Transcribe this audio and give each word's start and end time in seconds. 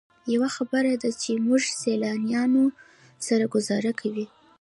یوه 0.33 0.49
خبره 0.57 0.93
ده 1.01 1.09
چې 1.21 1.31
موږ 1.45 1.63
سیلانیانو 1.81 2.65
سره 3.27 3.43
ګوزاره 3.53 3.91
کوئ. 3.99 4.25